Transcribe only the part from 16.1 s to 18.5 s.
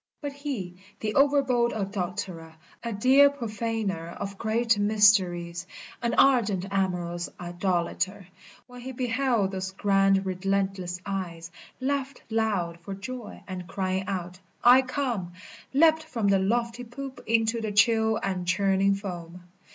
the lofty poop into the chill and